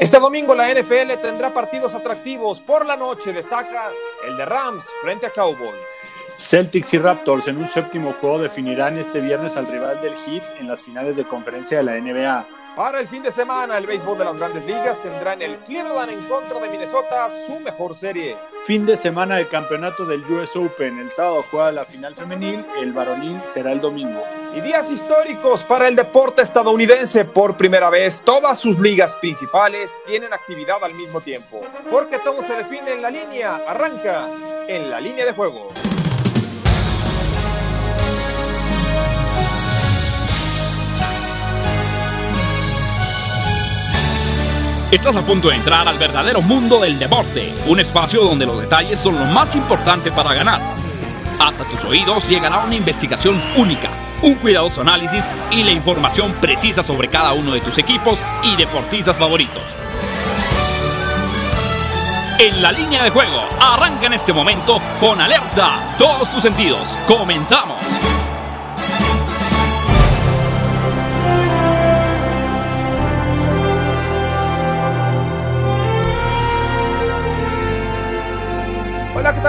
[0.00, 2.62] Este domingo la NFL tendrá partidos atractivos.
[2.62, 3.90] Por la noche destaca
[4.26, 5.90] el de Rams frente a Cowboys.
[6.38, 10.68] Celtics y Raptors en un séptimo juego definirán este viernes al rival del Heat en
[10.68, 12.46] las finales de conferencia de la NBA.
[12.74, 16.12] Para el fin de semana, el béisbol de las grandes ligas tendrá en el Cleveland
[16.12, 18.38] en contra de Minnesota su mejor serie.
[18.64, 20.98] Fin de semana de campeonato del US Open.
[20.98, 24.22] El sábado juega la final femenil, el varonil será el domingo.
[24.54, 27.24] Y días históricos para el deporte estadounidense.
[27.24, 31.62] Por primera vez, todas sus ligas principales tienen actividad al mismo tiempo.
[31.90, 33.62] Porque todo se define en la línea.
[33.68, 34.26] Arranca
[34.66, 35.72] en la línea de juego.
[44.90, 48.98] Estás a punto de entrar al verdadero mundo del deporte, un espacio donde los detalles
[48.98, 50.60] son lo más importante para ganar.
[51.38, 53.88] Hasta tus oídos llegará una investigación única,
[54.22, 59.16] un cuidadoso análisis y la información precisa sobre cada uno de tus equipos y deportistas
[59.16, 59.62] favoritos.
[62.38, 66.88] En la línea de juego, arranca en este momento con alerta todos tus sentidos.
[67.06, 67.99] Comenzamos.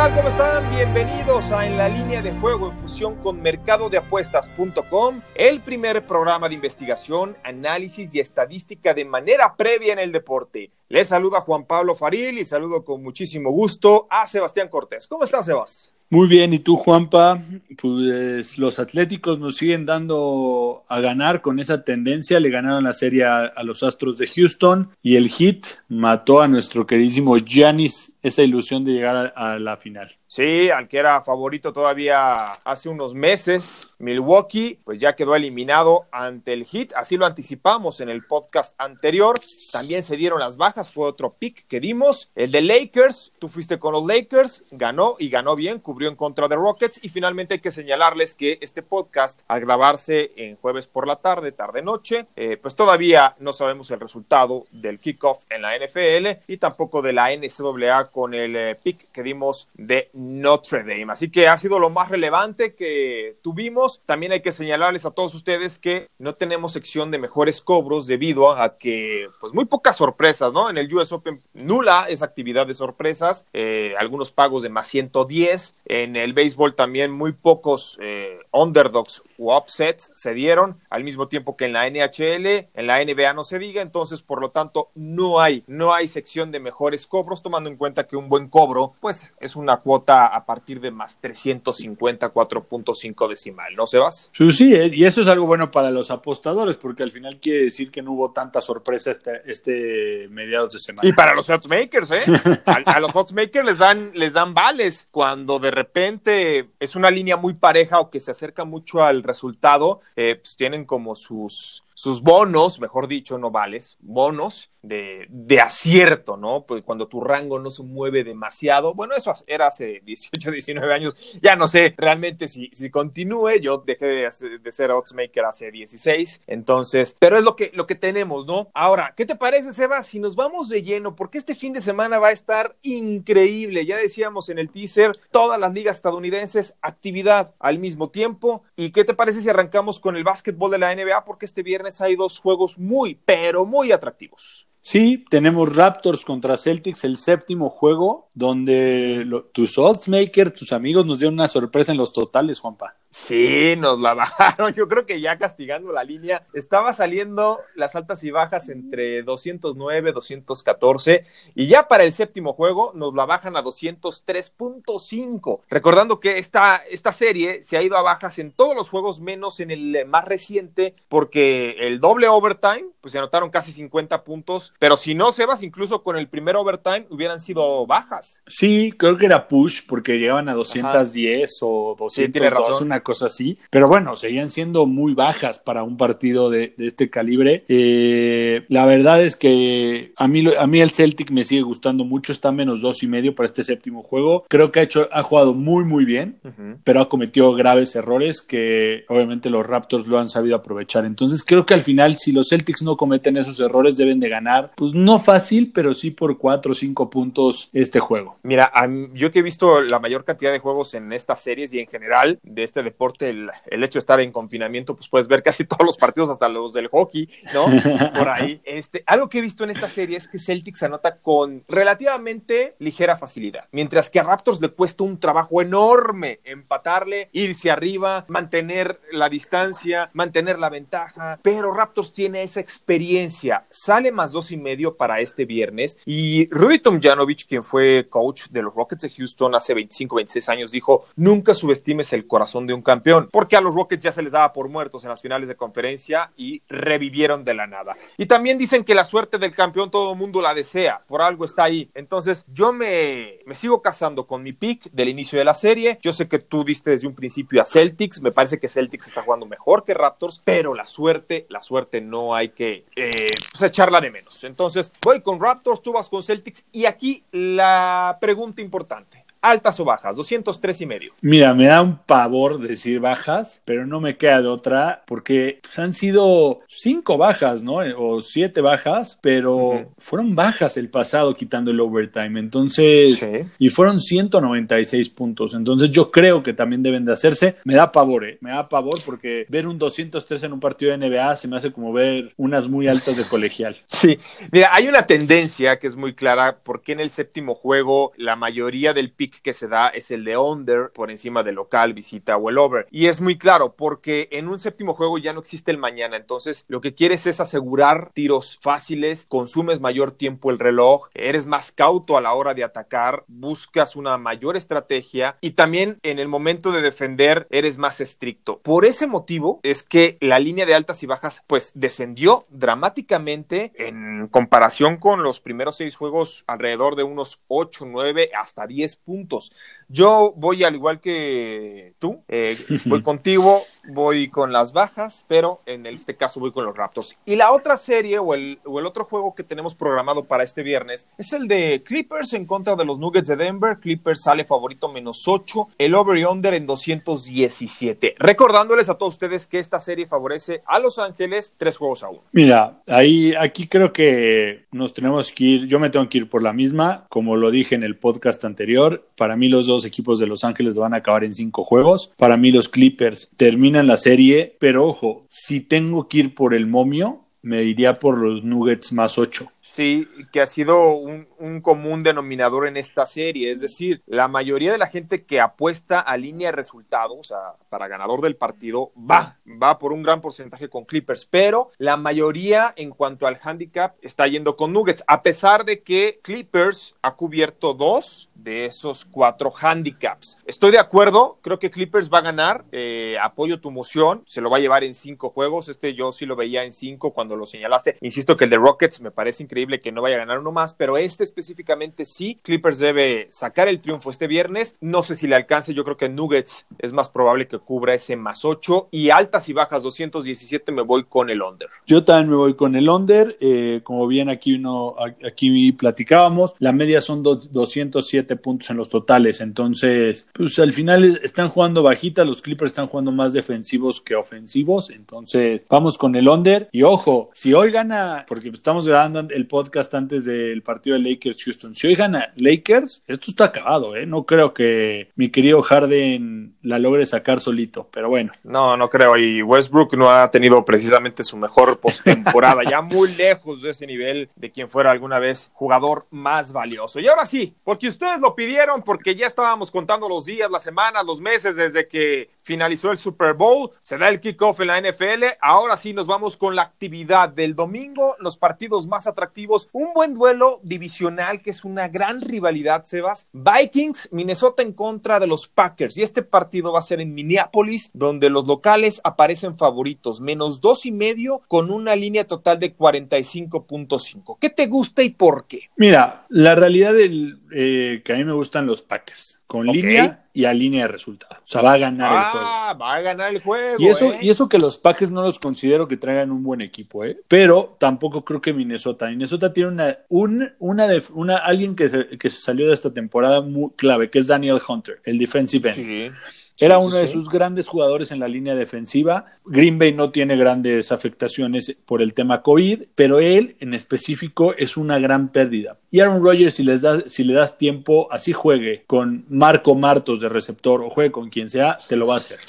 [0.02, 0.68] ¿Cómo están?
[0.72, 6.56] Bienvenidos a En la línea de juego en fusión con mercadodeapuestas.com, el primer programa de
[6.56, 10.72] investigación, análisis y estadística de manera previa en el deporte.
[10.90, 15.06] Les saluda Juan Pablo Faril y saludo con muchísimo gusto a Sebastián Cortés.
[15.06, 15.94] ¿Cómo estás, Sebas?
[16.10, 17.40] Muy bien, ¿y tú, Juanpa?
[17.80, 22.40] Pues los Atléticos nos siguen dando a ganar con esa tendencia.
[22.40, 26.48] Le ganaron la serie a, a los Astros de Houston y el Hit mató a
[26.48, 30.16] nuestro queridísimo Giannis esa ilusión de llegar a, a la final.
[30.32, 36.54] Sí, al que era favorito todavía hace unos meses, Milwaukee, pues ya quedó eliminado ante
[36.54, 39.42] el Heat, así lo anticipamos en el podcast anterior.
[39.74, 42.32] También se dieron las bajas, fue otro pick que dimos.
[42.34, 46.48] El de Lakers, tú fuiste con los Lakers, ganó y ganó bien, cubrió en contra
[46.48, 51.08] de Rockets y finalmente hay que señalarles que este podcast, al grabarse en jueves por
[51.08, 56.44] la tarde, tarde-noche, eh, pues todavía no sabemos el resultado del kickoff en la NFL
[56.48, 61.12] y tampoco de la NCAA con el eh, pick que dimos de Notre Dame.
[61.12, 64.02] Así que ha sido lo más relevante que tuvimos.
[64.06, 68.52] También hay que señalarles a todos ustedes que no tenemos sección de mejores cobros debido
[68.52, 70.70] a que, pues, muy pocas sorpresas, ¿no?
[70.70, 73.46] En el US Open nula esa actividad de sorpresas.
[73.54, 75.76] Eh, algunos pagos de más 110.
[75.86, 81.58] En el béisbol también muy pocos eh, underdogs u upsets se dieron al mismo tiempo
[81.58, 82.68] que en la NHL.
[82.74, 83.82] En la NBA no se diga.
[83.82, 88.06] Entonces, por lo tanto, no hay, no hay sección de mejores cobros, tomando en cuenta
[88.06, 93.88] que un buen cobro, pues, es una cuota a partir de más 354.5 decimal, ¿no,
[93.88, 94.32] Sebas?
[94.38, 97.64] Pues sí, eh, y eso es algo bueno para los apostadores, porque al final quiere
[97.64, 101.08] decir que no hubo tanta sorpresa este, este mediados de semana.
[101.08, 102.24] Y para los oddsmakers, ¿eh?
[102.66, 107.38] a, a, los oddsmakers les dan, les dan vales cuando de repente es una línea
[107.38, 112.24] muy pareja o que se acerca mucho al resultado, eh, pues tienen como sus sus
[112.24, 116.66] bonos, mejor dicho, no vales, bonos de, de, acierto, ¿no?
[116.66, 118.96] Pues cuando tu rango no se mueve demasiado.
[118.96, 121.16] Bueno, eso era hace 18, 19 años.
[121.42, 123.60] Ya no sé realmente si, si continúe.
[123.62, 126.42] Yo dejé de, de ser oddsmaker hace 16.
[126.48, 128.72] Entonces, pero es lo que, lo que tenemos, ¿no?
[128.74, 130.02] Ahora, ¿qué te parece, Seba?
[130.02, 133.86] Si nos vamos de lleno, porque este fin de semana va a estar increíble.
[133.86, 138.64] Ya decíamos en el teaser, todas las ligas estadounidenses, actividad al mismo tiempo.
[138.76, 141.24] ¿Y qué te parece si arrancamos con el básquetbol de la NBA?
[141.24, 144.68] Porque este viernes hay dos juegos muy, pero muy atractivos.
[144.80, 151.36] Sí, tenemos Raptors contra Celtics, el séptimo juego, donde tus oddsmakers, tus amigos nos dieron
[151.36, 152.96] una sorpresa en los totales, Juanpa.
[153.12, 154.74] Sí, nos la bajaron.
[154.74, 160.14] Yo creo que ya castigando la línea, estaba saliendo las altas y bajas entre 209,
[160.14, 165.60] 214, y ya para el séptimo juego nos la bajan a 203.5.
[165.70, 169.60] Recordando que esta, esta serie se ha ido a bajas en todos los juegos, menos
[169.60, 174.96] en el más reciente, porque el doble overtime, pues se anotaron casi 50 puntos, pero
[174.96, 178.42] si no, Sebas, incluso con el primer overtime hubieran sido bajas.
[178.48, 181.66] Sí, creo que era push, porque llegaban a 210 Ajá.
[181.66, 183.58] o 202, sí, una cosa así.
[183.70, 187.64] Pero bueno, seguían siendo muy bajas para un partido de, de este calibre.
[187.68, 192.32] Eh, la verdad es que a mí, a mí el Celtic me sigue gustando mucho.
[192.32, 194.46] Está menos dos y medio para este séptimo juego.
[194.48, 196.78] Creo que ha, hecho, ha jugado muy, muy bien, uh -huh.
[196.84, 201.06] pero ha cometido graves errores que obviamente los Raptors lo han sabido aprovechar.
[201.06, 204.72] Entonces creo que al final, si los Celtics no cometen esos errores, deben de ganar.
[204.76, 208.38] Pues no fácil, pero sí por cuatro o cinco puntos este juego juego.
[208.44, 208.70] Mira,
[209.14, 212.40] yo que he visto la mayor cantidad de juegos en estas series y en general
[212.44, 213.50] de este deporte, el,
[213.84, 216.88] hecho de estar en confinamiento, pues puedes ver casi todos los partidos, hasta los del
[216.88, 217.66] hockey, ¿no?
[218.18, 218.62] Por ahí.
[218.64, 223.18] Este, algo que he visto en esta serie es que Celtics anota con relativamente ligera
[223.18, 229.30] facilidad, mientras que a Raptors le cuesta un trabajo enorme empatarle, irse arriba, mantener la
[229.30, 233.66] distancia, mantener la ventaja, pero Raptors tiene esa experiencia.
[233.70, 238.62] Sale más dos y medio para este viernes y Rudy Tomjanovich, quien fue coach de
[238.62, 242.81] los Rockets de Houston hace 25, 26 años, dijo, nunca subestimes el corazón de un
[242.82, 245.56] campeón, porque a los Rockets ya se les daba por muertos en las finales de
[245.56, 247.96] conferencia y revivieron de la nada.
[248.18, 251.46] Y también dicen que la suerte del campeón todo el mundo la desea, por algo
[251.46, 251.90] está ahí.
[251.94, 256.00] Entonces yo me, me sigo casando con mi pick del inicio de la serie.
[256.02, 259.22] Yo sé que tú diste desde un principio a Celtics, me parece que Celtics está
[259.24, 264.02] jugando mejor que Raptors, pero la suerte, la suerte no hay que eh, pues, echarla
[264.02, 264.44] de menos.
[264.44, 269.86] Entonces voy con Raptors, tú vas con Celtics y aquí la pregunta importante altas o
[269.86, 271.14] bajas, 203 y medio.
[271.22, 275.80] Mira, me da un pavor decir bajas, pero no me queda de otra porque pues,
[275.80, 277.78] han sido cinco bajas, ¿no?
[277.98, 282.40] O siete bajas, pero fueron bajas el pasado quitando el overtime.
[282.40, 283.28] Entonces,
[283.58, 285.54] y fueron 196 puntos.
[285.54, 287.56] Entonces, yo creo que también deben de hacerse.
[287.64, 288.38] Me da pavor, ¿eh?
[288.42, 291.72] Me da pavor porque ver un 203 en un partido de NBA se me hace
[291.72, 293.78] como ver unas muy altas de colegial.
[294.02, 294.18] Sí,
[294.52, 298.96] mira, hay una tendencia que es muy clara porque en el séptimo juego la mayoría
[298.96, 302.50] del pick que se da es el de under por encima del local, visita o
[302.50, 302.88] el over.
[302.92, 306.18] Y es muy claro porque en un séptimo juego ya no existe el mañana.
[306.18, 311.72] Entonces lo que quieres es asegurar tiros fáciles, consumes mayor tiempo el reloj, eres más
[311.72, 316.72] cauto a la hora de atacar, buscas una mayor estrategia y también en el momento
[316.72, 318.60] de defender eres más estricto.
[318.60, 324.28] Por ese motivo es que la línea de altas y bajas pues descendió dramáticamente en
[324.28, 329.52] comparación con los primeros seis juegos alrededor de unos 8, 9 hasta 10 puntos puntos
[329.92, 335.86] yo voy al igual que tú, eh, voy contigo, voy con las bajas, pero en
[335.86, 337.16] este caso voy con los Raptors.
[337.26, 340.64] Y la otra serie o el, o el otro juego que tenemos programado para este
[340.64, 343.78] viernes es el de Clippers en contra de los Nuggets de Denver.
[343.80, 348.16] Clippers sale favorito menos 8, el over y under en 217.
[348.18, 352.22] Recordándoles a todos ustedes que esta serie favorece a Los Ángeles tres juegos a uno.
[352.32, 356.42] Mira, ahí aquí creo que nos tenemos que ir, yo me tengo que ir por
[356.42, 360.28] la misma, como lo dije en el podcast anterior, para mí los dos equipos de
[360.28, 362.12] Los Ángeles van a acabar en cinco juegos.
[362.18, 366.68] Para mí los Clippers terminan la serie, pero ojo, si tengo que ir por el
[366.68, 369.48] momio, me iría por los Nuggets más ocho.
[369.60, 371.28] Sí, que ha sido un,
[371.62, 373.52] común denominador en esta serie.
[373.52, 377.54] Es decir, la mayoría de la gente que apuesta a línea de resultados, o sea,
[377.70, 382.74] para ganador del partido, va, va por un gran porcentaje con Clippers, pero la mayoría
[382.76, 387.74] en cuanto al handicap está yendo con Nuggets, a pesar de que Clippers ha cubierto
[387.74, 390.38] dos de esos cuatro handicaps.
[390.46, 394.50] Estoy de acuerdo, creo que Clippers va a ganar, eh, apoyo tu moción, se lo
[394.50, 397.46] va a llevar en cinco juegos, este yo sí lo veía en cinco cuando lo
[397.46, 400.52] señalaste, insisto que el de Rockets me parece increíble que no vaya a ganar uno
[400.52, 404.76] más, pero este específicamente sí, Clippers debe sacar el triunfo este viernes.
[404.82, 408.16] No sé si le alcance, yo creo que Nuggets es más probable que cubra ese
[408.16, 411.70] más 8 y altas y bajas 217 me voy con el under.
[411.86, 414.96] Yo también me voy con el under, eh, como bien aquí uno
[415.26, 421.50] aquí platicábamos, la media son 207 puntos en los totales, entonces pues al final están
[421.50, 426.70] jugando bajita, los Clippers están jugando más defensivos que ofensivos, entonces vamos con el under.
[426.72, 431.76] Y ojo, si hoy gana, porque estamos grabando el podcast antes del partido de Lakers-Houston.
[431.76, 434.06] Si hoy gana Lakers, esto está acabado, ¿eh?
[434.06, 438.32] No creo que mi querido Harden la logre sacar solito, pero bueno.
[438.44, 439.18] No, no creo.
[439.18, 444.30] Y Westbrook no ha tenido precisamente su mejor postemporada, ya muy lejos de ese nivel
[444.36, 447.00] de quien fuera alguna vez jugador más valioso.
[447.00, 451.06] Y ahora sí, porque ustedes lo pidieron, porque ya estábamos contando los días, las semanas,
[451.06, 455.24] los meses desde que finalizó el Super Bowl, se da el kickoff en la NFL.
[455.42, 460.14] Ahora sí nos vamos con la actividad del domingo, los partidos más atractivos, un buen
[460.14, 463.28] duelo divisional que es una gran rivalidad, Sebas.
[463.32, 467.92] Vikings, Minnesota en contra de los Packers y este partido va a ser en Minneapolis,
[467.94, 474.38] donde los locales aparecen favoritos, menos dos y medio con una línea total de 45.5.
[474.40, 475.70] ¿Qué te gusta y por qué?
[475.76, 480.46] Mira, la realidad del eh, que a mí me gustan los Packers con línea y
[480.46, 481.36] a línea de resultado.
[481.42, 482.48] O sea, va a ganar el juego.
[482.50, 483.76] Ah, va a ganar el juego.
[483.80, 484.20] Y eso, ¿eh?
[484.22, 487.20] y eso que los Packers no los considero que traigan un buen equipo, ¿eh?
[487.28, 489.10] Pero tampoco creo que Minnesota.
[489.10, 493.42] Minnesota tiene una, un, una, una alguien que se, que se salió de esta temporada
[493.42, 496.14] muy clave, que es Daniel Hunter, el defensive end.
[496.62, 499.26] Era uno de sus grandes jugadores en la línea defensiva.
[499.46, 504.78] Green Bay no tiene grandes afectaciones por el tema COVID, pero él en específico es
[504.78, 505.78] una gran pérdida.
[505.94, 510.22] Y Aaron Rodgers, si, les das, si le das tiempo, así juegue con Marco Martos
[510.22, 512.40] de receptor o juegue con quien sea, te lo va a hacer.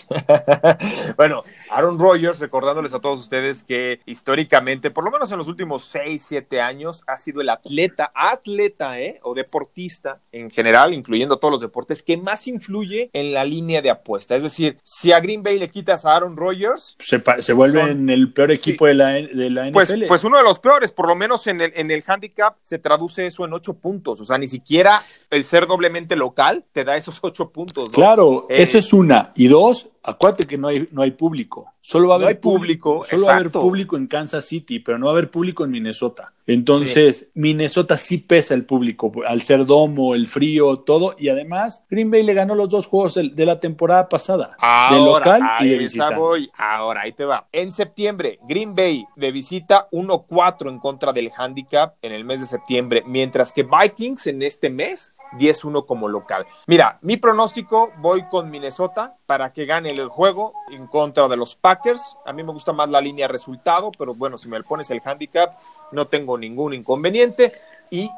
[1.17, 5.85] bueno, Aaron Rodgers, recordándoles a todos ustedes que históricamente, por lo menos en los últimos
[5.87, 9.19] 6, 7 años, ha sido el atleta, atleta, ¿eh?
[9.25, 13.91] O deportista en general, incluyendo todos los deportes, que más influye en la línea de
[14.03, 14.37] apuesta.
[14.37, 18.11] Es decir, si a Green Bay le quitas a Aaron Rodgers, se, se vuelve en
[18.11, 19.73] el peor equipo de, la, de la NFL.
[19.73, 22.79] Pues, pues uno de los peores, por lo menos en el, en el handicap se
[22.79, 24.21] traduce eso en ocho puntos.
[24.21, 27.91] O sea, ni siquiera el ser doblemente local te da esos ocho puntos.
[27.91, 29.33] Claro, eh, esa es una.
[29.35, 31.73] Y dos, acuérdate que no hay, no hay público.
[31.81, 35.07] Solo va a haber público, solo va a haber público en Kansas City, pero no
[35.07, 36.33] va a haber público en Minnesota.
[36.47, 41.15] Entonces, Minnesota sí pesa el público, al ser domo, el frío, todo.
[41.19, 44.57] Y además, Green Bay le ganó los dos juegos de la temporada pasada,
[44.91, 46.17] de local y de visita.
[46.57, 47.49] Ahora, ahí te va.
[47.53, 52.47] En septiembre, Green Bay de visita 1-4 en contra del handicap en el mes de
[52.47, 56.47] septiembre, mientras que Vikings en este mes 10-1 como local.
[56.67, 61.57] Mira, mi pronóstico, voy con Minnesota para que gane el juego en contra de los
[61.57, 62.17] Packers.
[62.25, 65.59] A mí me gusta más la línea resultado, pero bueno, si me pones el handicap,
[65.93, 67.53] no tengo ningún inconveniente.
[67.91, 68.11] Y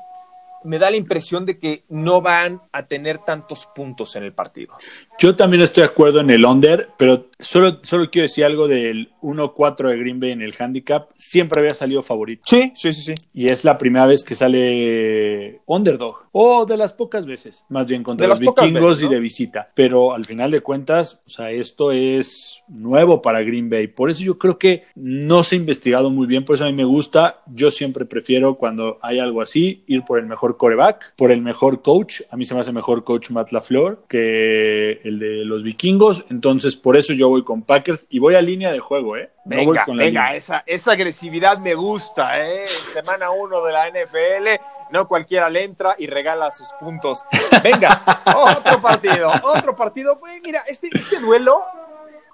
[0.65, 4.75] me da la impresión de que no van a tener tantos puntos en el partido.
[5.19, 9.11] Yo también estoy de acuerdo en el under, pero solo, solo quiero decir algo del
[9.23, 11.11] 1-4 de Green Bay en el handicap.
[11.15, 12.43] Siempre había salido favorito.
[12.47, 13.15] Sí, sí, sí, sí.
[13.33, 16.25] Y es la primera vez que sale underdog.
[16.37, 19.71] O de las pocas veces, más bien contra los vikingos y de visita.
[19.73, 23.87] Pero al final de cuentas, o sea, esto es nuevo para Green Bay.
[23.87, 26.73] Por eso yo creo que no se ha investigado muy bien, por eso a mí
[26.73, 27.43] me gusta.
[27.47, 31.83] Yo siempre prefiero cuando hay algo así, ir por el mejor coreback, por el mejor
[31.83, 32.23] coach.
[32.31, 36.25] A mí se me hace mejor coach Matt LaFleur que el de los vikingos.
[36.31, 39.29] Entonces, por eso yo voy con Packers y voy a línea de juego, ¿eh?
[39.45, 42.65] venga, venga, esa, esa agresividad me gusta, ¿eh?
[42.93, 47.25] Semana 1 de la NFL no cualquiera le entra y regala sus puntos.
[47.61, 48.01] Venga,
[48.37, 50.21] otro partido, otro partido.
[50.21, 51.65] Pues mira, este, este duelo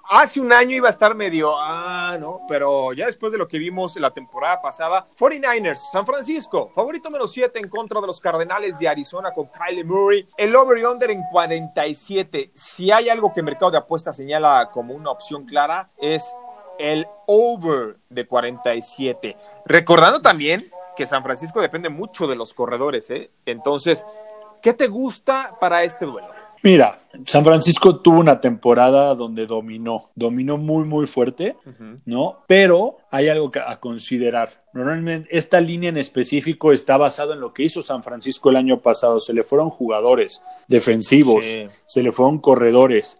[0.09, 3.59] hace un año iba a estar medio, ah, no, pero ya después de lo que
[3.59, 8.77] vimos la temporada pasada, 49ers, San Francisco, favorito menos 7 en contra de los Cardenales
[8.77, 12.51] de Arizona con Kylie Murray, el over y under en 47.
[12.53, 16.33] Si hay algo que el mercado de apuestas señala como una opción clara, es
[16.79, 19.37] el over de 47.
[19.65, 20.65] Recordando también
[20.95, 23.31] que San Francisco depende mucho de los corredores, ¿eh?
[23.45, 24.05] Entonces,
[24.61, 26.40] ¿qué te gusta para este duelo?
[26.63, 31.55] Mira, San Francisco tuvo una temporada donde dominó, dominó muy, muy fuerte,
[32.05, 32.39] ¿no?
[32.47, 34.63] Pero hay algo que, a considerar.
[34.73, 38.79] Normalmente esta línea en específico está basada en lo que hizo San Francisco el año
[38.79, 39.19] pasado.
[39.19, 41.45] Se le fueron jugadores defensivos,
[41.85, 43.17] se le fueron corredores.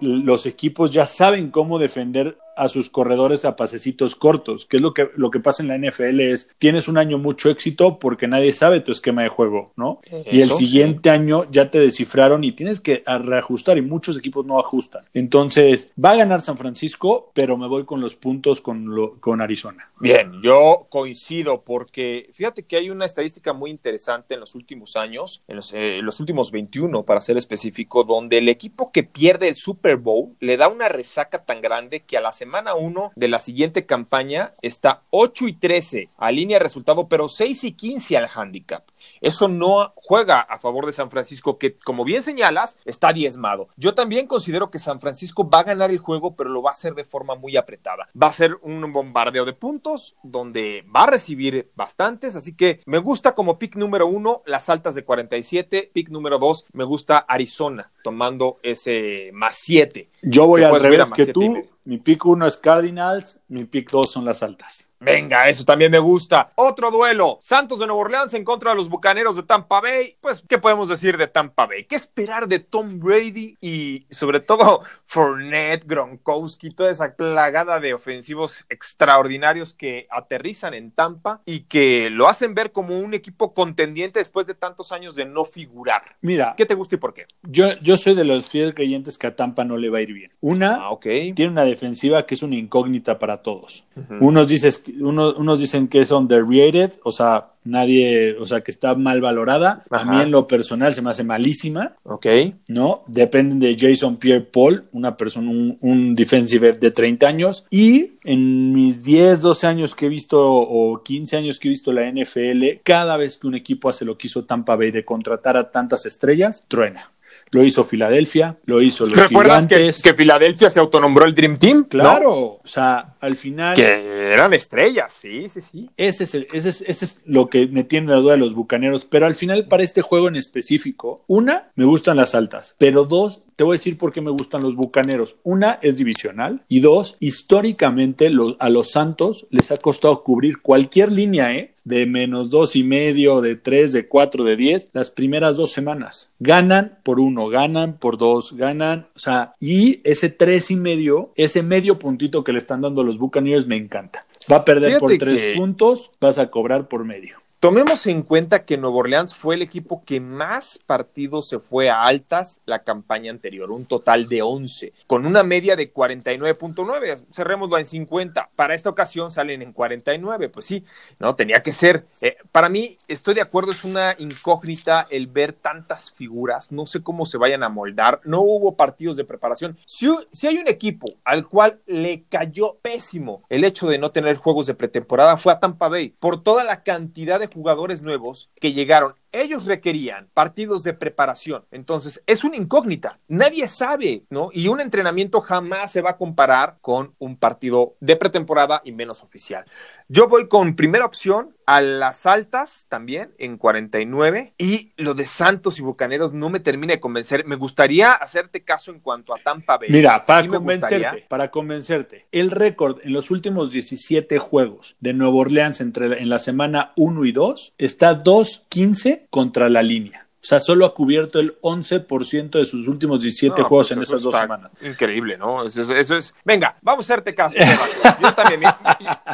[0.00, 4.94] los equipos ya saben cómo defender a sus corredores a pasecitos cortos, que es lo
[4.94, 8.52] que, lo que pasa en la NFL es, tienes un año mucho éxito porque nadie
[8.52, 10.00] sabe tu esquema de juego, ¿no?
[10.30, 14.58] y el siguiente año ya te descifraron y tienes que reajustar y muchos equipos no
[14.58, 15.04] ajustan.
[15.12, 19.40] Entonces, va a ganar San Francisco, pero me voy con los puntos con, lo, con
[19.40, 19.90] Arizona.
[20.00, 25.42] Bien, yo coincido porque fíjate que hay una estadística muy interesante en los últimos años,
[25.48, 29.56] en los, eh, los últimos 21 para ser específico, donde el equipo que pierde el
[29.56, 33.40] Super Bowl le da una resaca tan grande que a la semana 1 de la
[33.40, 38.28] siguiente campaña está 8 y 13 a línea de resultado, pero 6 y 15 al
[38.34, 38.84] handicap.
[39.20, 43.68] Eso no juega a favor de San Francisco, que como bien señalas, está diezmado.
[43.76, 46.72] Yo también considero que San Francisco va a ganar el juego, pero lo va a
[46.72, 48.08] hacer de forma muy apretada.
[48.20, 52.98] Va a ser un bombardeo de puntos donde va a recibir bastantes, así que me
[52.98, 57.92] gusta como pick número uno las altas de 47, pick número dos me gusta Arizona
[58.02, 60.10] tomando ese más 7.
[60.22, 64.24] Yo voy al revés que tú, mi pick uno es Cardinals, mi pick dos son
[64.24, 64.88] las altas.
[65.04, 66.52] Venga, eso también me gusta.
[66.54, 67.38] Otro duelo.
[67.40, 70.16] Santos de Nueva Orleans en contra de los Bucaneros de Tampa Bay.
[70.20, 71.84] Pues, ¿qué podemos decir de Tampa Bay?
[71.84, 78.64] ¿Qué esperar de Tom Brady y sobre todo Fournette, Gronkowski, toda esa plagada de ofensivos
[78.68, 84.46] extraordinarios que aterrizan en Tampa y que lo hacen ver como un equipo contendiente después
[84.46, 86.16] de tantos años de no figurar?
[86.20, 87.26] Mira, ¿qué te gusta y por qué?
[87.42, 90.12] Yo, yo soy de los fieles creyentes que a Tampa no le va a ir
[90.12, 90.32] bien.
[90.40, 93.84] Una, ah, tiene una defensiva que es una incógnita para todos.
[94.20, 99.20] Unos dices unos dicen que es underrated, o sea, nadie, o sea, que está mal
[99.20, 99.84] valorada.
[99.90, 101.96] A mí en lo personal se me hace malísima.
[102.04, 102.26] Ok.
[102.68, 103.02] ¿No?
[103.06, 107.64] Dependen de Jason Pierre Paul, una persona, un, defensive de 30 años.
[107.70, 111.92] Y en mis 10, 12 años que he visto, o 15 años que he visto
[111.92, 115.56] la NFL, cada vez que un equipo hace lo que hizo Tampa Bay de contratar
[115.56, 117.10] a tantas estrellas, truena.
[117.50, 121.84] lo hizo Filadelfia, lo hizo los ¿Recuerdas Que, que, Filadelfia se autonombró el Dream Team?
[121.84, 123.76] Claro, o sea, al final...
[123.76, 125.90] Que eran estrellas, sí, sí, sí.
[125.96, 129.04] Ese es, ese es, ese es lo que me tiene la duda de los Bucaneros,
[129.04, 133.40] pero al final para este juego en específico, una, me gustan las altas, pero dos,
[133.56, 135.36] te voy a decir por qué me gustan los bucaneros.
[135.42, 141.54] Una es divisional y dos, históricamente a los Santos les ha costado cubrir cualquier línea,
[141.54, 141.72] ¿eh?
[141.84, 146.30] De menos dos y medio, de tres, de cuatro, de diez, las primeras dos semanas.
[146.40, 151.62] Ganan por uno, ganan por dos, ganan, o sea, y ese tres y medio, ese
[151.62, 154.26] medio puntito que le están dando los Buccaneers me encanta.
[154.50, 157.43] Va a perder por tres puntos, vas a cobrar por medio.
[157.64, 162.04] Tomemos en cuenta que Nuevo Orleans fue el equipo que más partidos se fue a
[162.04, 167.86] altas la campaña anterior, un total de 11, con una media de 49.9, cerrémoslo en
[167.86, 168.50] 50.
[168.54, 170.84] Para esta ocasión salen en 49, pues sí,
[171.18, 172.04] no, tenía que ser.
[172.20, 177.02] Eh, para mí, estoy de acuerdo, es una incógnita el ver tantas figuras, no sé
[177.02, 179.78] cómo se vayan a moldar, no hubo partidos de preparación.
[179.86, 184.36] Si, si hay un equipo al cual le cayó pésimo el hecho de no tener
[184.36, 188.72] juegos de pretemporada, fue a Tampa Bay, por toda la cantidad de jugadores nuevos que
[188.72, 191.64] llegaron ellos requerían partidos de preparación.
[191.70, 193.18] Entonces, es una incógnita.
[193.28, 194.50] Nadie sabe, ¿no?
[194.52, 199.22] Y un entrenamiento jamás se va a comparar con un partido de pretemporada y menos
[199.22, 199.64] oficial.
[200.08, 205.78] Yo voy con primera opción a las altas también en 49 y lo de Santos
[205.78, 207.46] y Bucaneros no me termina de convencer.
[207.46, 209.88] Me gustaría hacerte caso en cuanto a Tampa Bay.
[209.88, 215.80] Mira, para convencerte, para convencerte, el récord en los últimos 17 juegos de Nueva Orleans
[215.80, 220.24] entre en la semana 1 y 2 está 2-15 contra la línea.
[220.44, 224.20] O sea, solo ha cubierto el 11% de sus últimos 17 juegos pues en esas
[224.20, 224.72] dos semanas.
[224.82, 225.64] Increíble, ¿no?
[225.64, 226.34] Eso, es.
[226.44, 227.56] Venga, vamos a hacerte caso.
[228.22, 228.60] yo también.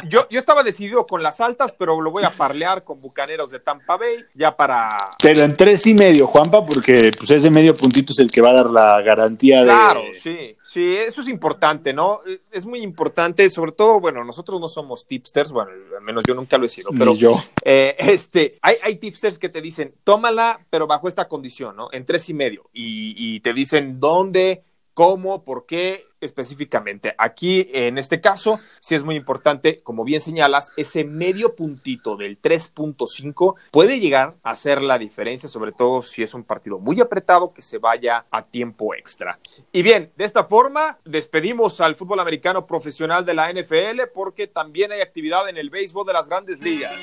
[0.07, 3.59] Yo, yo, estaba decidido con las altas, pero lo voy a parlear con Bucaneros de
[3.59, 5.11] Tampa Bay, ya para.
[5.21, 8.51] Pero en tres y medio, Juanpa, porque pues ese medio puntito es el que va
[8.51, 9.65] a dar la garantía de.
[9.65, 10.55] Claro, sí.
[10.71, 12.21] Sí, eso es importante, ¿no?
[12.49, 16.57] Es muy importante, sobre todo, bueno, nosotros no somos tipsters, bueno, al menos yo nunca
[16.57, 17.35] lo he sido, pero yo.
[17.65, 21.89] Eh, este, hay, hay tipsters que te dicen, tómala, pero bajo esta condición, ¿no?
[21.91, 24.63] En tres y medio, y, y te dicen dónde,
[24.93, 27.15] cómo, por qué específicamente.
[27.17, 32.41] Aquí, en este caso, sí es muy importante, como bien señalas, ese medio puntito del
[32.41, 37.53] 3.5 puede llegar a hacer la diferencia, sobre todo si es un partido muy apretado
[37.53, 39.39] que se vaya a tiempo extra.
[39.71, 44.91] Y bien, de esta forma, despedimos al fútbol americano profesional de la NFL porque también
[44.91, 46.93] hay actividad en el béisbol de las grandes ligas.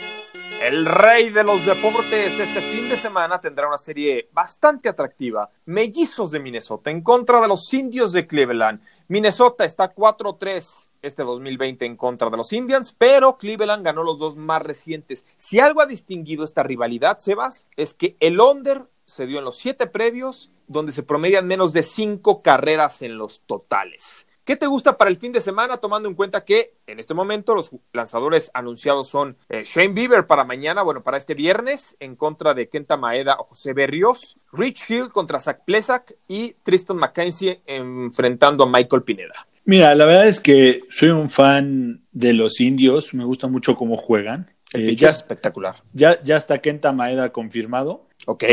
[0.63, 5.51] El rey de los deportes este fin de semana tendrá una serie bastante atractiva.
[5.67, 8.81] Mellizos de Minnesota en contra de los indios de Cleveland.
[9.11, 14.37] Minnesota está 4-3 este 2020 en contra de los Indians, pero Cleveland ganó los dos
[14.37, 15.25] más recientes.
[15.39, 19.57] Si algo ha distinguido esta rivalidad, Sebas, es que el under se dio en los
[19.57, 24.28] siete previos, donde se promedian menos de cinco carreras en los totales.
[24.49, 27.55] ¿Qué te gusta para el fin de semana, tomando en cuenta que en este momento
[27.55, 32.55] los lanzadores anunciados son eh, Shane Bieber para mañana, bueno, para este viernes, en contra
[32.55, 38.65] de Kenta Maeda o José Berrios, Rich Hill contra Zach Plesak y Tristan McKenzie enfrentando
[38.65, 39.47] a Michael Pineda?
[39.67, 43.99] Mira, la verdad es que soy un fan de los indios, me gusta mucho cómo
[43.99, 44.51] juegan.
[44.73, 45.83] El eh, ya, es espectacular.
[45.93, 48.08] Ya, ya está Kenta Maeda confirmado.
[48.31, 48.45] Ok.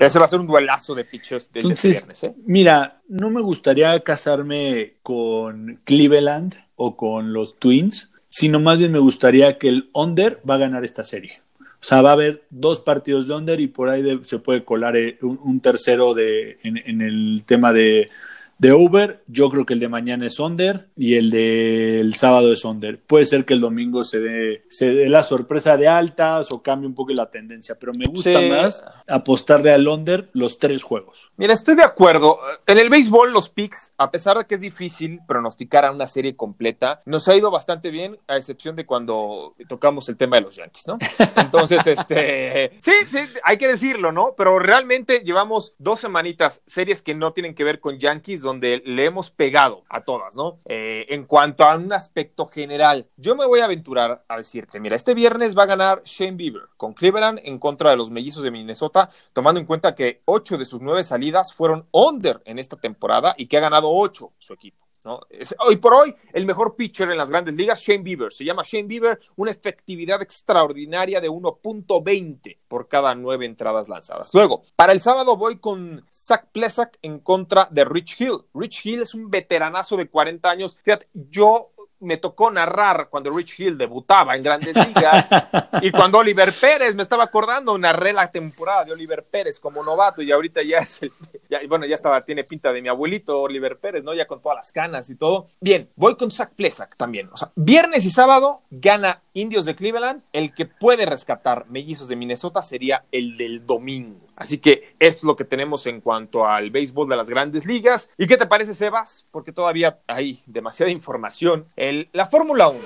[0.00, 2.24] Ese va a ser un duelazo de pitchers del este viernes.
[2.24, 2.34] ¿eh?
[2.44, 8.98] Mira, no me gustaría casarme con Cleveland o con los Twins, sino más bien me
[8.98, 11.40] gustaría que el under va a ganar esta serie.
[11.60, 14.96] O sea, va a haber dos partidos de under y por ahí se puede colar
[14.96, 18.10] eh, un, tercero de, en el tema de
[18.58, 22.64] de Uber, yo creo que el de mañana es under y el del sábado es
[22.64, 23.00] under.
[23.00, 26.88] Puede ser que el domingo se dé, se dé la sorpresa de altas o cambie
[26.88, 31.30] un poco la tendencia, pero me gusta más apostarle al under los tres juegos.
[31.36, 32.38] Mira, estoy de acuerdo.
[32.66, 36.34] En el béisbol, los picks, a pesar de que es difícil pronosticar a una serie
[36.34, 40.56] completa, nos ha ido bastante bien, a excepción de cuando tocamos el tema de los
[40.56, 40.98] Yankees, ¿no?
[41.36, 44.34] Entonces, este, sí, sí, hay que decirlo, ¿no?
[44.36, 49.04] Pero realmente llevamos dos semanitas series que no tienen que ver con Yankees donde le
[49.04, 50.60] hemos pegado a todas, ¿no?
[50.64, 54.96] Eh, en cuanto a un aspecto general, yo me voy a aventurar a decirte, mira,
[54.96, 58.50] este viernes va a ganar Shane Bieber con Cleveland en contra de los mellizos de
[58.50, 63.34] Minnesota, tomando en cuenta que ocho de sus nueve salidas fueron under en esta temporada
[63.36, 64.85] y que ha ganado ocho su equipo.
[65.06, 68.32] Hoy por hoy, el mejor pitcher en las grandes ligas, Shane Bieber.
[68.32, 74.32] Se llama Shane Bieber, una efectividad extraordinaria de 1.20 por cada nueve entradas lanzadas.
[74.34, 78.44] Luego, para el sábado voy con Zach Plesak en contra de Rich Hill.
[78.54, 80.76] Rich Hill es un veteranazo de 40 años.
[80.82, 85.28] Fíjate, yo me tocó narrar cuando Rich Hill debutaba en grandes ligas
[85.82, 90.22] y cuando Oliver Pérez, me estaba acordando, narré la temporada de Oliver Pérez como novato
[90.22, 91.00] y ahorita ya es
[91.48, 94.14] Ya, bueno, ya estaba, tiene pinta de mi abuelito Oliver Pérez, ¿no?
[94.14, 95.48] Ya con todas las canas y todo.
[95.60, 97.28] Bien, voy con Zach Plesak también.
[97.32, 100.22] O sea, viernes y sábado gana Indios de Cleveland.
[100.32, 104.25] El que puede rescatar mellizos de Minnesota sería el del domingo.
[104.36, 108.10] Así que esto es lo que tenemos en cuanto al béisbol de las grandes ligas.
[108.18, 109.26] ¿Y qué te parece, Sebas?
[109.30, 111.66] Porque todavía hay demasiada información.
[112.12, 112.80] La Fórmula 1.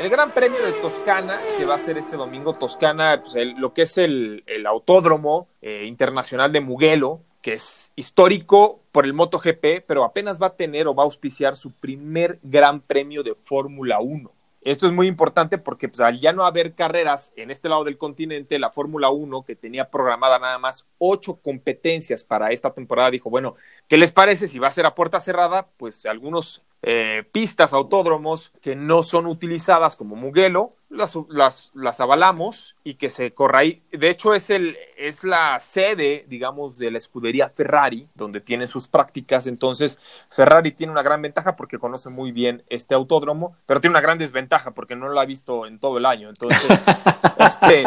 [0.00, 3.82] El Gran Premio de Toscana, que va a ser este domingo, Toscana, pues lo que
[3.82, 10.40] es el, autódromo eh, internacional de Mugello, que es histórico por el MotoGP, pero apenas
[10.40, 14.32] va a tener o va a auspiciar su primer Gran Premio de Fórmula 1.
[14.64, 17.98] Esto es muy importante porque pues, al ya no haber carreras en este lado del
[17.98, 23.28] continente, la Fórmula 1, que tenía programada nada más ocho competencias para esta temporada, dijo,
[23.28, 23.56] bueno,
[23.88, 25.66] ¿qué les parece si va a ser a puerta cerrada?
[25.76, 32.76] Pues algunos eh, pistas, autódromos que no son utilizadas como Mugello, las, las, las, avalamos
[32.84, 33.82] y que se corra ahí.
[33.90, 38.88] De hecho, es, el, es la sede, digamos, de la escudería Ferrari, donde tienen sus
[38.88, 39.46] prácticas.
[39.46, 39.98] Entonces,
[40.30, 44.18] Ferrari tiene una gran ventaja porque conoce muy bien este autódromo, pero tiene una gran
[44.18, 46.28] desventaja porque no lo ha visto en todo el año.
[46.28, 46.62] Entonces,
[47.38, 47.84] este,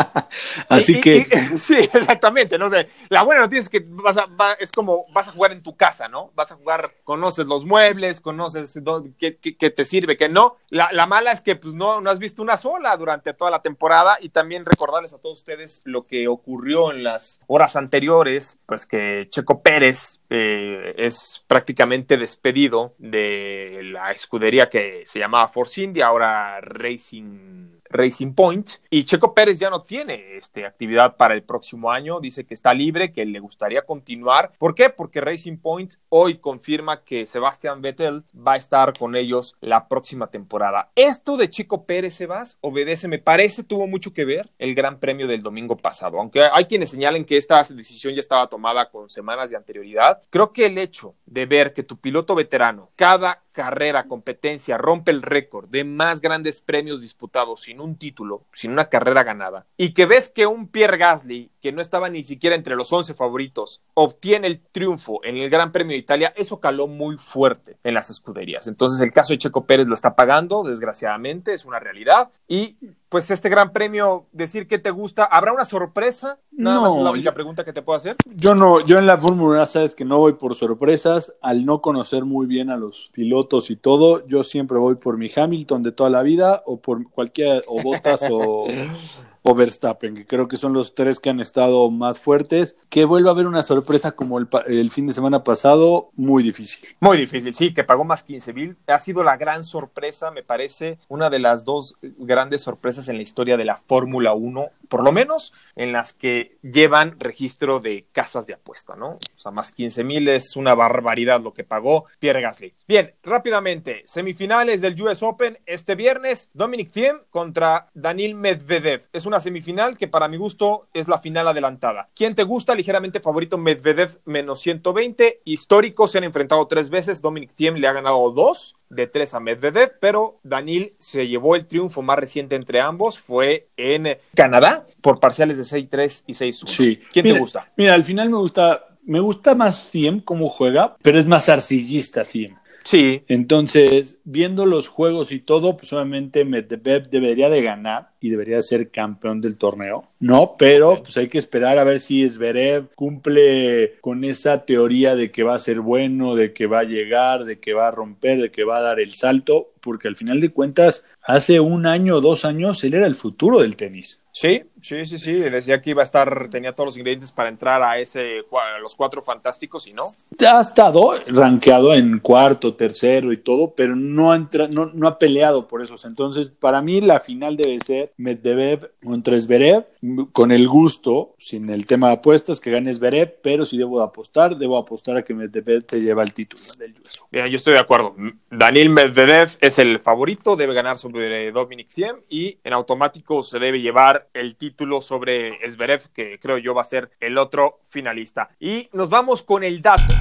[0.68, 1.26] así que.
[1.58, 2.58] sí, exactamente.
[2.58, 2.70] ¿no?
[2.70, 4.28] sé la buena noticia es que vas a,
[4.60, 6.32] es como vas a jugar en tu casa, ¿no?
[6.36, 8.78] Vas a jugar, conoces los muebles, conoces
[9.18, 9.32] qué,
[9.70, 10.58] te sirve, qué no.
[10.70, 13.62] La, la, mala es que pues, no, no has visto una sola durante toda la
[13.62, 18.86] temporada y también recordarles a todos ustedes lo que ocurrió en las horas anteriores, pues
[18.86, 26.08] que Checo Pérez eh, es prácticamente despedido de la escudería que se llamaba Force India,
[26.08, 28.72] ahora Racing Racing Point.
[28.90, 32.20] Y Checo Pérez ya no tiene este, actividad para el próximo año.
[32.20, 34.52] Dice que está libre, que le gustaría continuar.
[34.58, 34.90] ¿Por qué?
[34.90, 40.28] Porque Racing Point hoy confirma que Sebastián Vettel va a estar con ellos la próxima
[40.28, 40.92] temporada.
[40.96, 45.28] Esto de Checo Pérez, Sebas, obedece, me parece, tuvo mucho que ver el Gran Premio
[45.28, 46.20] del domingo pasado.
[46.20, 50.52] Aunque hay quienes señalen que esta decisión ya estaba tomada con semanas de anterioridad, creo
[50.54, 55.70] que el hecho de ver que tu piloto veterano, cada carrera, competencia, rompe el récord
[55.70, 60.30] de más grandes premios disputados sin un título, sin una carrera ganada, y que ves
[60.30, 64.60] que un Pierre Gasly, que no estaba ni siquiera entre los 11 favoritos, obtiene el
[64.60, 68.68] triunfo en el Gran Premio de Italia, eso caló muy fuerte en las escuderías.
[68.68, 72.78] Entonces el caso de Checo Pérez lo está pagando, desgraciadamente, es una realidad, y
[73.10, 76.38] pues este gran premio, decir que te gusta, ¿habrá una sorpresa?
[76.52, 78.18] Nada no, más es la única pregunta que te puedo hacer.
[78.36, 81.82] Yo no, yo en la Fórmula 1 sabes que no voy por sorpresas, al no
[81.82, 85.92] conocer muy bien a los pilotos y todo, yo siempre voy por mi Hamilton de
[85.92, 88.66] toda la vida o por cualquier, o Bottas o,
[89.48, 92.76] o Verstappen, que creo que son los tres que han estado más fuertes.
[92.90, 96.90] Que vuelva a haber una sorpresa como el, fin de semana pasado, muy difícil.
[97.00, 98.76] Muy difícil, sí, que pagó más 15 mil.
[98.88, 103.22] Ha sido la gran sorpresa, me parece, una de las dos grandes sorpresas en la
[103.22, 108.48] historia de la Fórmula 1, por lo menos en las que llevan registro de casas
[108.48, 109.12] de apuesta, ¿no?
[109.12, 112.74] O sea, más 15 mil es una barbaridad lo que pagó Pierre Gasly.
[112.88, 119.08] Bien, rápidamente, semifinales del US Open este viernes, Dominic Thiem contra Daniil Medvedev.
[119.14, 122.10] Es una semifinal que para mi gusto es la final adelantada.
[122.16, 122.76] ¿Quién te gusta?
[122.76, 125.42] Ligeramente favorito Medvedev menos 120.
[125.46, 127.22] Histórico, se han enfrentado tres veces.
[127.22, 131.66] Dominic Thiem le ha ganado dos de tres a Medvedev, pero Daniel se llevó el
[131.66, 133.20] triunfo más reciente entre ambos.
[133.20, 136.68] Fue en Canadá por parciales de 6-3 y 6-1.
[136.68, 137.00] Sí.
[137.12, 137.72] ¿Quién te gusta?
[137.78, 142.24] Mira, al final me gusta me gusta más Thiem como juega, pero es más arcillista
[142.24, 142.56] Thiem.
[142.86, 143.24] Sí.
[143.28, 148.64] Entonces, viendo los juegos y todo, pues obviamente Medvedev debería de ganar y debería de
[148.64, 150.06] ser campeón del torneo.
[150.20, 155.32] No, pero pues hay que esperar a ver si Zverev cumple con esa teoría de
[155.32, 158.40] que va a ser bueno, de que va a llegar, de que va a romper,
[158.40, 162.18] de que va a dar el salto, porque al final de cuentas, hace un año
[162.18, 164.22] o dos años él era el futuro del tenis.
[164.36, 165.32] Sí, sí, sí, sí.
[165.32, 168.42] Decía que iba a estar, tenía todos los ingredientes para entrar a ese,
[168.82, 170.08] los cuatro fantásticos y no.
[170.46, 174.40] Ha estado rankeado en cuarto, tercero y todo, pero no ha,
[174.74, 176.04] no, no ha peleado por esos.
[176.04, 179.86] Entonces, para mí la final debe ser Medvedev contra Zverev,
[180.34, 184.58] con el gusto, sin el tema de apuestas, que gane Zverev, pero si debo apostar,
[184.58, 187.22] debo apostar a que Medvedev te lleva el título del US.
[187.36, 188.16] Bien, yo estoy de acuerdo.
[188.50, 193.82] Daniel Medvedev es el favorito, debe ganar sobre Dominic Thiem y en automático se debe
[193.82, 198.52] llevar el título sobre Zverev, que creo yo va a ser el otro finalista.
[198.58, 200.14] Y nos vamos con el dato.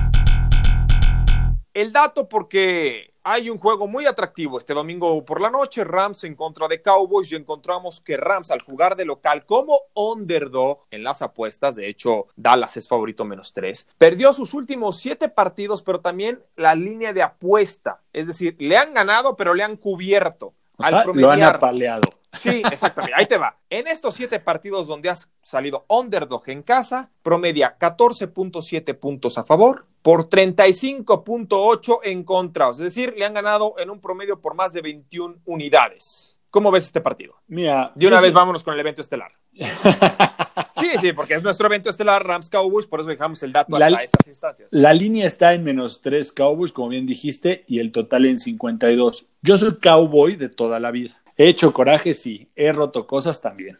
[1.72, 6.34] El dato porque hay un juego muy atractivo este domingo por la noche, Rams en
[6.34, 7.32] contra de Cowboys.
[7.32, 12.26] Y encontramos que Rams al jugar de local como underdog en las apuestas, de hecho
[12.36, 17.22] Dallas es favorito menos tres, perdió sus últimos siete partidos, pero también la línea de
[17.22, 22.08] apuesta, es decir, le han ganado pero le han cubierto al Lo han apaleado.
[22.38, 23.14] Sí, exactamente.
[23.16, 23.58] Ahí te va.
[23.70, 29.86] En estos siete partidos donde has salido underdog en casa, promedia 14.7 puntos a favor
[30.02, 32.70] por 35.8 en contra.
[32.70, 36.40] Es decir, le han ganado en un promedio por más de 21 unidades.
[36.50, 37.36] ¿Cómo ves este partido?
[37.48, 37.92] Mira.
[37.94, 39.32] De una vez vámonos con el evento estelar.
[40.92, 44.02] sí, sí, porque es nuestro evento estelar, Rams Cowboys, por eso dejamos el dato hasta
[44.02, 44.68] estas instancias.
[44.72, 49.26] La línea está en menos 3 Cowboys, como bien dijiste, y el total en 52.
[49.42, 51.20] Yo soy cowboy de toda la vida.
[51.36, 52.48] He hecho coraje, sí.
[52.54, 53.78] He roto cosas también.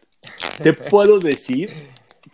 [0.62, 1.70] Te puedo decir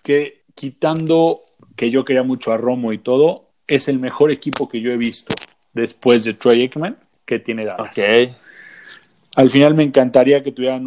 [0.03, 1.43] que quitando
[1.77, 4.97] que yo quería mucho a Romo y todo, es el mejor equipo que yo he
[4.97, 5.35] visto
[5.73, 7.97] después de Troy Aikman que tiene Dallas.
[7.97, 8.35] Ok.
[9.37, 10.85] Al final me encantaría que tuvieran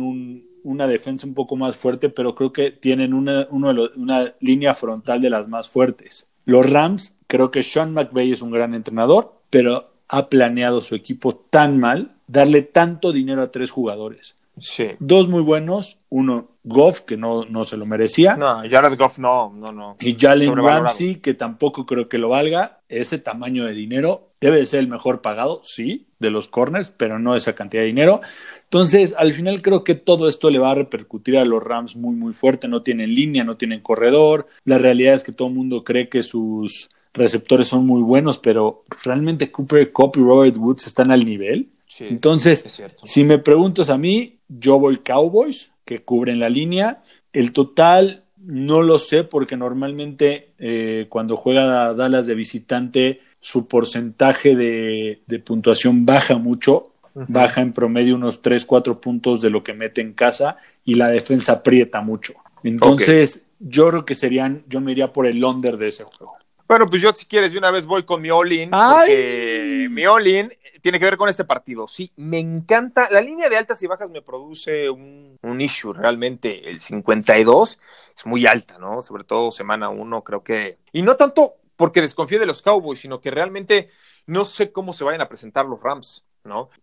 [0.63, 5.29] una defensa un poco más fuerte, pero creo que tienen una, una línea frontal de
[5.29, 6.27] las más fuertes.
[6.45, 11.35] Los Rams, creo que Sean McVay es un gran entrenador, pero ha planeado su equipo
[11.35, 14.37] tan mal darle tanto dinero a tres jugadores.
[14.59, 14.89] Sí.
[14.99, 18.37] Dos muy buenos, uno Goff, que no, no se lo merecía.
[18.37, 19.97] No, Jared Goff no, no, no.
[19.99, 22.79] Y Jalen Ramsey, que tampoco creo que lo valga.
[22.87, 27.19] Ese tamaño de dinero debe de ser el mejor pagado, sí, de los corners, pero
[27.19, 28.21] no esa cantidad de dinero.
[28.63, 32.15] Entonces, al final creo que todo esto le va a repercutir a los Rams muy,
[32.15, 32.67] muy fuerte.
[32.67, 34.47] No tienen línea, no tienen corredor.
[34.63, 38.83] La realidad es que todo el mundo cree que sus receptores son muy buenos, pero
[39.03, 41.69] realmente Cooper Cup y Robert Woods están al nivel.
[41.99, 47.01] Entonces, si me preguntas a mí, yo voy Cowboys, que cubren la línea.
[47.31, 54.55] El total no lo sé porque normalmente eh, cuando juega Dallas de visitante, su porcentaje
[54.55, 56.89] de, puntuación baja mucho.
[57.15, 61.09] Baja en promedio unos 3, 4 puntos de lo que mete en casa y la
[61.09, 62.33] defensa aprieta mucho.
[62.63, 66.35] Entonces, yo creo que serían, yo me iría por el under de ese juego.
[66.73, 70.51] Bueno, pues yo si quieres de una vez voy con mi all-in, porque mi all-in
[70.81, 71.87] tiene que ver con este partido.
[71.87, 73.09] Sí, me encanta.
[73.11, 76.67] La línea de altas y bajas me produce un, un issue realmente.
[76.67, 77.79] El 52
[78.17, 79.03] es muy alta, ¿no?
[79.03, 80.79] Sobre todo semana 1, creo que.
[80.91, 83.91] Y no tanto porque desconfíe de los Cowboys, sino que realmente
[84.25, 86.25] no sé cómo se vayan a presentar los Rams.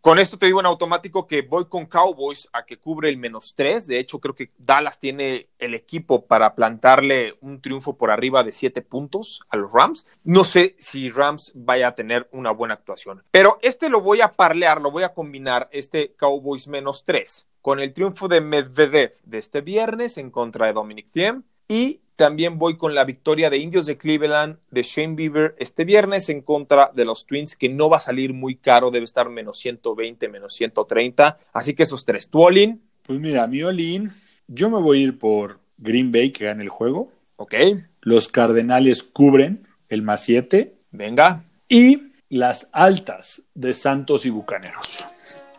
[0.00, 3.54] Con esto te digo en automático que voy con Cowboys a que cubre el menos
[3.54, 3.86] tres.
[3.86, 8.52] De hecho, creo que Dallas tiene el equipo para plantarle un triunfo por arriba de
[8.52, 10.06] siete puntos a los Rams.
[10.24, 14.32] No sé si Rams vaya a tener una buena actuación, pero este lo voy a
[14.32, 19.38] parlear, lo voy a combinar, este Cowboys menos tres, con el triunfo de Medvedev de
[19.38, 23.86] este viernes en contra de Dominic Thiem y también voy con la victoria de Indios
[23.86, 27.96] de Cleveland de Shane Bieber este viernes en contra de los Twins, que no va
[27.96, 31.38] a salir muy caro, debe estar menos 120, menos 130.
[31.54, 32.28] Así que esos tres.
[32.28, 32.82] ¿Tu Olin?
[33.04, 34.10] Pues mira, mi Olin,
[34.48, 37.10] yo me voy a ir por Green Bay que gane el juego.
[37.36, 37.54] Ok.
[38.02, 40.74] Los Cardenales cubren el más 7.
[40.90, 41.44] Venga.
[41.70, 45.06] Y las altas de Santos y Bucaneros.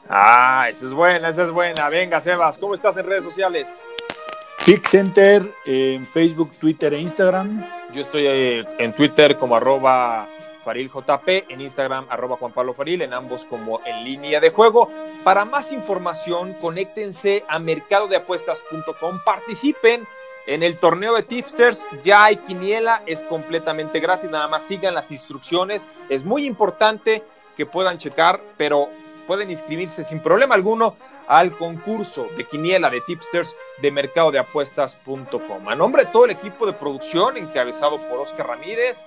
[0.08, 1.89] Ah, esa es buena, esa es buena.
[1.89, 3.82] Venga, Sebas, ¿cómo estás en redes sociales?
[4.79, 7.65] Center en Facebook, Twitter e Instagram.
[7.93, 10.29] Yo estoy eh, en Twitter como arroba
[10.63, 14.89] FarilJP, en Instagram arroba Juan Pablo Faril, en ambos como en línea de juego.
[15.25, 20.07] Para más información, conéctense a mercadodeapuestas.com, participen
[20.47, 25.12] en el torneo de tipsters, ya hay quiniela, es completamente gratis, nada más sigan las
[25.12, 27.23] instrucciones, es muy importante
[27.57, 28.88] que puedan checar, pero
[29.27, 30.95] pueden inscribirse sin problema alguno
[31.32, 35.70] al concurso de quiniela de tipsters de mercadodeapuestas.com.
[35.70, 39.06] A nombre de todo el equipo de producción encabezado por Oscar Ramírez,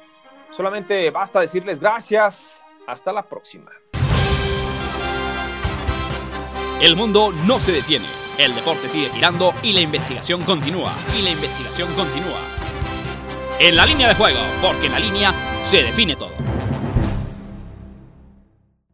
[0.50, 2.62] solamente basta decirles gracias.
[2.86, 3.70] Hasta la próxima.
[6.80, 8.06] El mundo no se detiene.
[8.38, 10.94] El deporte sigue girando y la investigación continúa.
[11.18, 12.40] Y la investigación continúa.
[13.58, 16.32] En la línea de juego, porque en la línea se define todo.